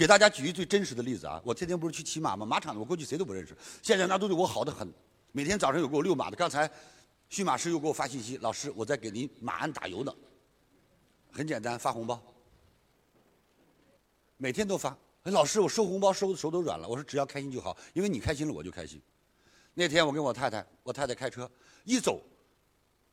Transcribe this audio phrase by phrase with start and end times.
[0.00, 1.38] 给大家举一最真实的例子啊！
[1.44, 2.46] 我天天不是去骑马吗？
[2.46, 4.90] 马场我过去谁都不认识，现在那都对我好的很。
[5.30, 6.70] 每天早上有给我遛马的，刚才
[7.28, 10.10] 驯马师又给我发信息，老师我在给您马鞍打油呢。
[11.30, 12.18] 很简单，发红包，
[14.38, 14.96] 每天都发。
[15.24, 16.88] 哎，老师，我收红包收的手都软了。
[16.88, 18.98] 我说只要开心就好，因为你开心了我就开心。
[19.74, 21.46] 那天我跟我太太，我太太开车
[21.84, 22.22] 一走，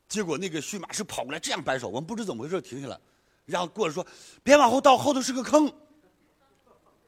[0.07, 2.97] 结果那个驯马师跑过来这样摆手，我们不知怎么回事停下来，
[3.43, 4.07] 然后过来说
[4.41, 5.69] 别往后倒，后头是个坑。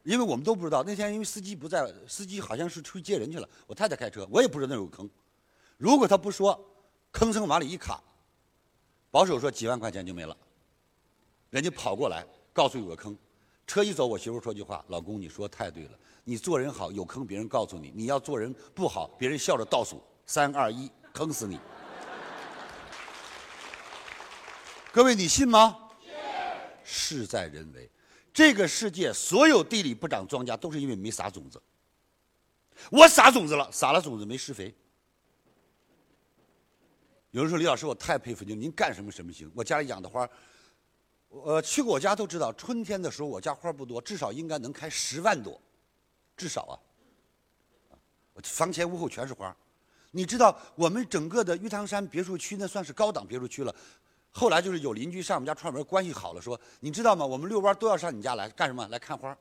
[0.04, 3.48] 因为我们都不知道那天因为司机不在，司机好像是出去接人去了。
[3.68, 5.10] 我太太开车，我也不知道那有个坑。
[5.78, 6.60] 如果他不说，
[7.12, 8.02] 吭声往里一卡，
[9.12, 10.36] 保守说几万块钱就没了。
[11.50, 13.18] 人家跑过来告诉有个坑，
[13.66, 15.92] 车一走，我媳妇说句话：“老公，你说太对了，
[16.24, 21.60] 你做人好有坑，别人告诉你；你要做人不好，别人笑着倒数三二一，坑死你。”
[24.92, 25.78] 各位，你信吗？
[26.84, 27.90] 事在人为。
[28.34, 31.62] 这个世界所有地里不长庄稼，都是因为没撒种子。
[32.90, 34.74] 我撒种子了，撒了种子没施肥。
[37.32, 39.52] 有人说：“李老师，我太佩服您，您干什么什么行？
[39.54, 40.28] 我家里养的花。”
[41.30, 45.62] 我去过我家都知道，春天的时候我家花不多，至少应该能开十万朵，
[46.36, 46.74] 至少啊。
[48.42, 49.56] 房前屋后全是花，
[50.10, 53.76] 你知道我们整个的玉堂山别墅区那算是高档别墅区了。
[54.32, 57.26] 后来就是有邻居上我们家串门，关系好了，说你知道吗？
[57.26, 58.88] 我们遛弯都要上你家来干什么？
[58.90, 59.36] 来看花。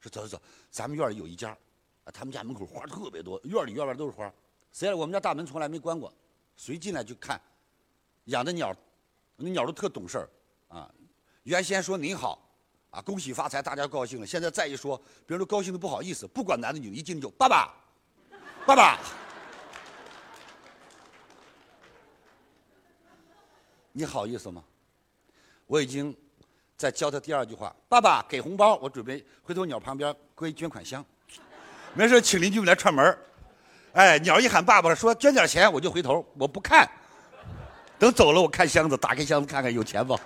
[0.00, 1.50] 说走走走，咱们院里有一家，
[2.04, 4.32] 啊，他们家门口花特别多，院里院外都是花。
[4.72, 4.94] 谁来？
[4.94, 6.12] 我们家大门从来没关过，
[6.56, 7.40] 谁进来就看。
[8.24, 8.74] 养的鸟，
[9.36, 10.28] 那鸟都特懂事儿。
[10.68, 10.90] 啊，
[11.44, 12.38] 原先说您好，
[12.90, 14.26] 啊，恭喜发财，大家高兴了。
[14.26, 14.96] 现在再一说，
[15.26, 16.26] 别人都高兴的不好意思。
[16.26, 17.72] 不管男的女的，一进就爸爸，
[18.66, 18.98] 爸爸。
[23.92, 24.64] 你好意思吗？
[25.66, 26.14] 我已经
[26.76, 31.04] 在教他第二句话，爸爸给红包，我准备回头鸟旁边归捐款箱，
[31.94, 33.18] 没事请邻居们来串门
[33.92, 36.90] 哎，鸟一喊爸爸说捐点钱，我就回头，我不看，
[37.98, 40.18] 等走了我看箱子，打开箱子看看有钱不。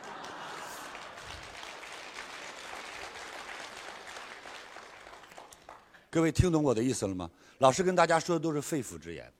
[6.08, 7.28] 各位听懂我的意思了吗？
[7.58, 9.30] 老师跟大家说的都是肺腑之言。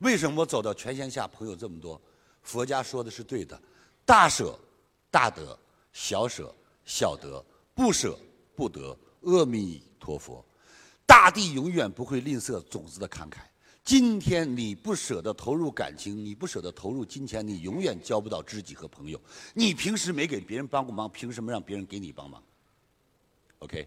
[0.00, 2.00] 为什么我走到全天下朋友这么多？
[2.48, 3.60] 佛家说的是对的，
[4.06, 4.58] 大舍
[5.10, 5.56] 大得，
[5.92, 6.50] 小舍
[6.86, 7.44] 小得，
[7.74, 8.18] 不舍
[8.56, 8.98] 不得。
[9.24, 10.42] 阿弥陀佛，
[11.04, 13.40] 大地永远不会吝啬种子的慷慨。
[13.84, 19.20] 今天你不舍得投入感情，你不舍得投入金钱，你永远交不到知己和朋友。
[19.52, 22.42] 你平时没给别人帮过忙，凭什么让别人给你帮忙
[23.58, 23.86] ？OK。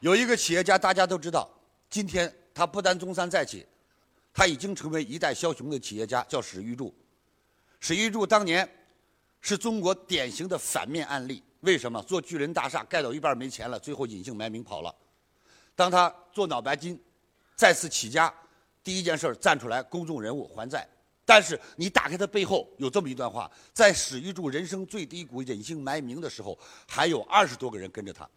[0.00, 1.50] 有一个企业家，大家都知道，
[1.90, 3.66] 今天他不单中山再起，
[4.32, 6.94] 他已经成为一代枭雄的企业家，叫史玉柱。
[7.80, 8.68] 史玉柱当年
[9.40, 11.42] 是中国典型的反面案例。
[11.60, 12.02] 为什么？
[12.04, 14.94] 做巨人大厦盖到一半没钱了，最后隐姓埋名跑了。
[15.74, 16.98] 当他做脑白金，
[17.54, 18.32] 再次起家，
[18.82, 20.88] 第一件事站出来，公众人物还债。
[21.24, 26.58] 但是你打开他背后有这么一段话：在史玉柱人生最低谷、隐姓埋名的时候，
[26.88, 28.28] 还有二十多个人跟着他。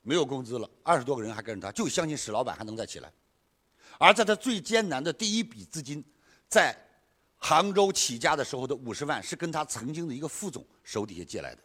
[0.00, 3.12] 没有工资了，二十多个人还跟着他，就相信史老板还能再起来。
[3.98, 6.02] 而在他最艰难的第一笔资金，
[6.48, 6.76] 在
[7.46, 11.60] 杭州起家的时候的五十万，是跟他曾经的一个副总手底下借来的。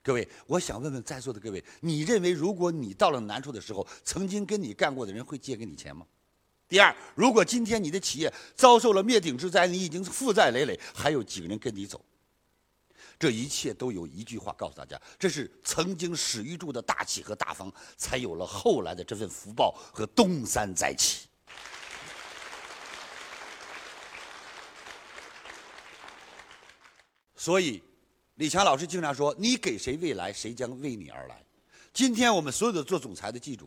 [0.00, 6.06] 各位，我想问问在座的各位，你认为如果你到了难处的时候，曾经跟你干过的人会借给你钱吗？
[6.68, 12.00] 第二，如果今天你的企业遭受了灭顶之灾，你已经负债累累，还有几个人跟你走？
[13.18, 21.26] 这一切都有一句话告诉大家：这是曾经史玉柱的大气和大方，才有了后来的这份福报和东山再起。
[27.42, 27.82] 所以，
[28.34, 31.42] 李强老师经常说：“你给谁未来，谁将为你而来。”
[31.90, 33.66] 今天我们所有的做总裁的记住，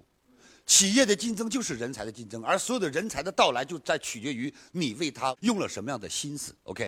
[0.68, 6.54] 企业的竞争就是人才的竞争，而所有的人才的到来就在取决于你为他用了什么样的心思。
[6.66, 6.88] OK。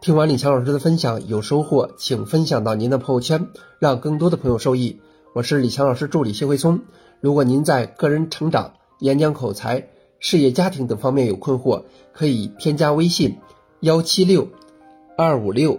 [0.00, 5.02] 听完李强老师的分享有收获，请分享到您的朋友圈，让更多的朋友受益。
[5.34, 6.80] 我是李强老师助理谢慧聪。
[7.20, 9.86] 如果您在个人成长、演讲口才、
[10.18, 11.84] 事业家庭等方面有困惑，
[12.14, 13.36] 可以添加微信
[13.80, 14.48] 幺七六
[15.18, 15.78] 二五六